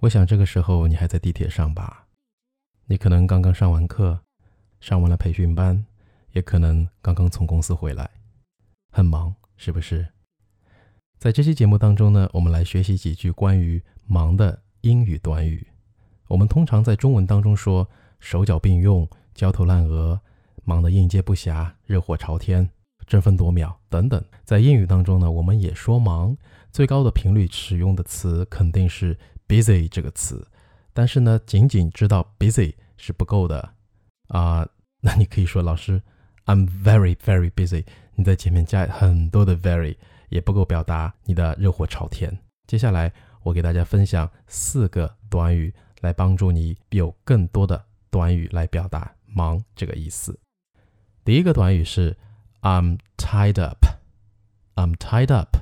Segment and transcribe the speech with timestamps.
[0.00, 2.06] 我想这个时候你还在地铁上吧？
[2.86, 4.20] 你可能刚刚上完课，
[4.78, 5.84] 上完了培训班，
[6.30, 8.08] 也可能刚刚从公司回来，
[8.92, 10.06] 很忙，是不是？
[11.18, 15.66] 在这期节目当中呢，我们来学习几句关于忙的英语短语。
[16.28, 17.88] 我们通常在中文当中说
[18.20, 20.20] 手脚并用、焦头烂额、
[20.62, 22.70] 忙得应接不暇、热火朝天、
[23.04, 24.24] 争分夺秒等等。
[24.44, 26.36] 在英语当中呢，我们也说忙，
[26.70, 29.18] 最高的频率使用的词肯定是
[29.48, 30.46] busy 这个词。
[30.92, 33.74] 但是呢，仅仅知道 busy 是不够的
[34.28, 34.68] 啊。
[35.00, 36.02] 那你可以说，老师
[36.46, 37.84] ，I'm very very busy。
[38.14, 39.96] 你在前面加很多的 very
[40.28, 42.36] 也不够表达你的热火朝天。
[42.66, 43.12] 接下来，
[43.44, 50.38] 我给大家分享四个短语，来帮助你有更多的短语来表达忙这个意思。
[51.24, 52.16] 第一个短语是
[52.62, 53.86] I'm tied up。
[54.74, 55.56] I'm tied up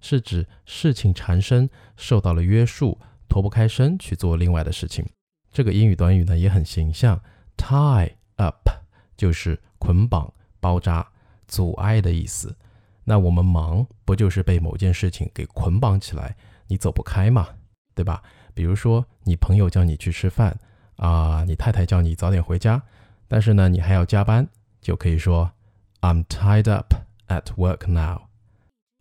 [0.00, 2.98] 是指事情缠身，受到了约束。
[3.28, 5.04] 脱不开身去做另外的事情，
[5.52, 7.20] 这个英语短语呢也很形象
[7.56, 8.68] ，tie up
[9.16, 11.06] 就是捆绑、包扎、
[11.46, 12.56] 阻碍的意思。
[13.04, 16.36] 那我们忙不就是被某件事情给捆绑起来，
[16.66, 17.48] 你走不开嘛，
[17.94, 18.22] 对吧？
[18.54, 20.58] 比如说你朋友叫你去吃饭
[20.96, 22.82] 啊，你太太叫你早点回家，
[23.26, 24.46] 但是呢你还要加班，
[24.80, 25.52] 就可以说
[26.00, 26.94] I'm tied up
[27.28, 28.22] at work now.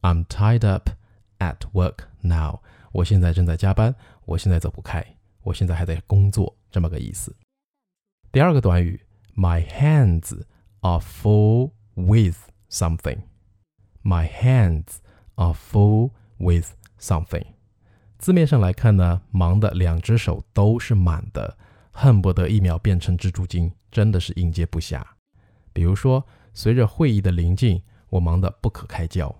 [0.02, 0.90] I'm tied up
[1.40, 2.60] at work now.
[2.94, 3.96] 我现在正在加班。
[4.28, 5.02] 我现在走不开，
[5.42, 7.33] 我现在还在工作，这么个意思。
[8.30, 9.00] 第二个短语
[9.36, 10.42] ，My hands
[10.81, 12.38] are full with
[12.70, 13.20] something.
[14.03, 14.98] My hands
[15.36, 17.45] are full with something.
[18.17, 21.58] 字面上来看呢，忙的两只手都是满的，
[21.92, 25.02] 恨不得一秒变成蜘蛛精，真的是应接不暇。
[25.72, 29.33] 比如说，随着会议的临近，我忙得不可开交。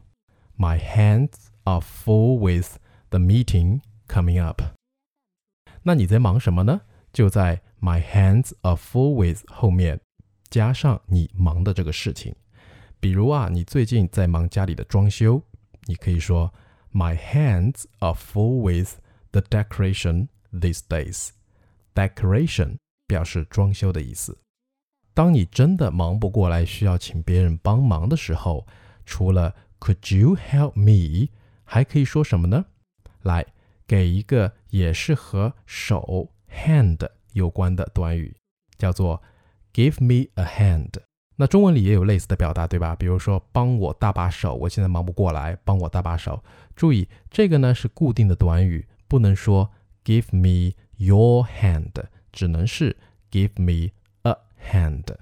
[0.58, 1.34] My hands
[1.66, 2.78] are full with
[3.10, 4.77] the meeting coming up.
[5.88, 6.82] 那你在忙什么呢？
[7.14, 10.02] 就在 My hands are full with 后面
[10.50, 12.36] 加上你忙的这个事情。
[13.00, 15.42] 比如啊，你最近在忙家里的装修，
[15.86, 16.54] 你可以说
[16.92, 18.96] My hands are full with
[19.32, 21.30] the decoration these days。
[21.96, 24.38] Decoration 表示装修的意思。
[25.14, 28.68] 当你真的忙不过来，需要请别人帮忙的时候，
[29.06, 31.30] 除了 Could you help me，
[31.64, 32.66] 还可以说什么呢？
[33.22, 33.46] 来。
[33.88, 38.36] 给一个也是和手 hand 有关的短语，
[38.78, 39.22] 叫做
[39.74, 40.92] give me a hand。
[41.38, 42.96] 那中文里也有类似的表达，对吧？
[42.96, 46.44] 比如说帮我搭把手，我现在忙不过来，帮我搭把手。
[46.76, 49.72] 注意这个呢是固定的短语，不能说
[50.04, 51.94] give me your hand，
[52.32, 52.98] 只能是
[53.32, 53.92] give me
[54.24, 54.36] a
[54.72, 55.16] hand。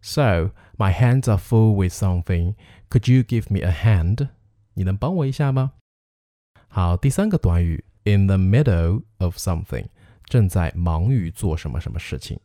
[0.00, 2.54] So my hands are full with something.
[2.88, 4.28] Could you give me a hand？
[4.72, 5.72] 你能帮我一下吗？
[6.76, 9.86] 好，第三个短语，in the middle of something，
[10.24, 12.36] 正在忙于做什么什么事情。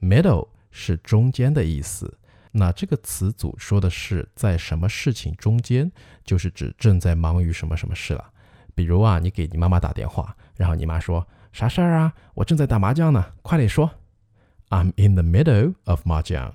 [0.00, 2.16] middle 是中间的意思。
[2.52, 5.92] 那这个词组说的是在什么事情中间，
[6.24, 8.32] 就是指正在忙于什么什么事了。
[8.74, 12.14] 比如啊，你给你妈妈打电话，然后你妈说啥事儿啊？
[12.32, 13.90] 我正在打麻将呢，快点说。
[14.70, 16.54] I'm in the middle of 麻将。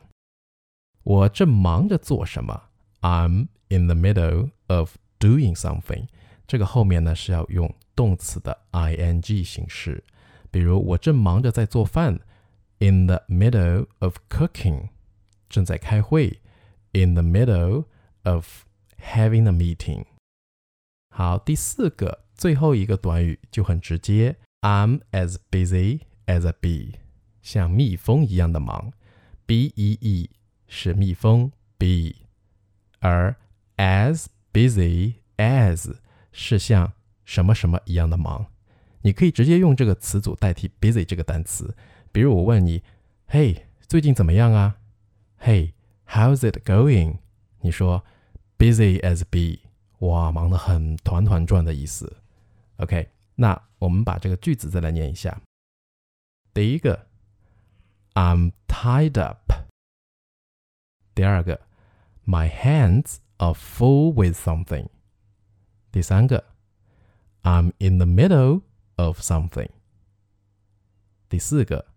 [1.04, 2.64] 我正忙着做什么
[3.02, 6.08] ？I'm in the middle of doing something。
[6.51, 10.05] 这个后面呢是要用动词的 ing 形式，
[10.51, 12.21] 比如我正忙着在做饭，
[12.79, 14.91] in the middle of cooking，
[15.49, 16.41] 正在开会，
[16.93, 17.87] in the middle
[18.25, 18.65] of
[19.01, 20.05] having a meeting。
[21.11, 26.95] 好，第四个最后一个短语就很直接，I'm as busy as a bee，
[27.41, 28.93] 像蜜蜂一样的忙，
[29.47, 30.31] b e e
[30.69, 32.15] 是蜜蜂 bee，
[33.01, 33.37] 而
[33.77, 35.97] as busy as
[36.32, 36.94] 是像
[37.26, 38.48] 什么什么一样的忙，
[39.02, 41.76] 你可以直接用这个词组代替 busy 这个单词。
[42.12, 42.84] 比如我问你，
[43.28, 44.78] 嘿，最近怎么样啊？
[45.38, 45.74] 嘿
[46.08, 47.18] ，how's it going？
[47.62, 48.04] 你说
[48.58, 49.68] busy as be
[50.00, 52.18] 哇，忙得很，团团转的意思。
[52.78, 55.42] OK，那我们把这个句子再来念一下。
[56.54, 57.08] 第一个
[58.14, 59.52] ，I'm tied up。
[61.14, 61.62] 第二个
[62.26, 64.88] ，My hands are full with something。
[65.92, 66.54] 第三个
[67.44, 68.62] ，I'm in the middle
[68.96, 69.70] of something。
[71.28, 71.88] 第四个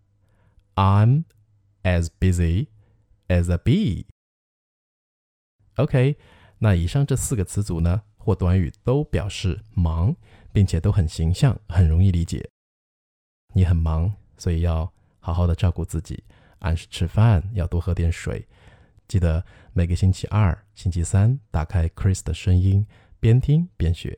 [0.75, 1.23] ，I'm
[1.83, 2.67] as busy
[3.27, 4.05] as a bee。
[5.75, 6.17] OK，
[6.57, 10.15] 那以上这四个词组呢或短语都表示忙，
[10.51, 12.49] 并且都很形象，很容易理解。
[13.53, 16.23] 你很忙，所以要好好的照顾自己，
[16.59, 18.45] 按时吃饭，要多喝点水。
[19.07, 22.85] 记得每个星期二、星期三打开 Chris 的声音。
[23.25, 24.15] 边听边学，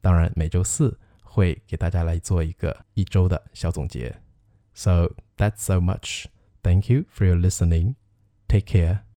[0.00, 4.12] 当然每周四会给大家来做一个一周的小总结。
[4.74, 6.24] So that's so much.
[6.60, 7.94] Thank you for your listening.
[8.48, 9.02] Take care.